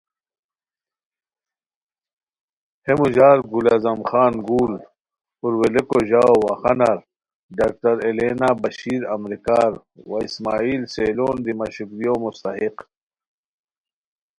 ہے 2.85 2.93
موژار 2.99 3.37
گل 3.51 3.67
اعظم 3.73 3.99
خان 4.09 4.33
گلؔ 4.47 4.73
(پھورولیکوژاؤ 5.37 6.35
واخانار)، 6.45 6.97
ڈاکٹر 7.57 7.95
ایلینا 8.05 8.49
بشیر 8.61 9.01
امریکار 9.15 9.69
وا 10.09 10.17
اسماعیل 10.27 10.81
سیلون 10.93 11.37
دی 11.45 11.53
مہ 11.59 11.65
شکریو 11.75 12.13
مستحق 12.23 12.75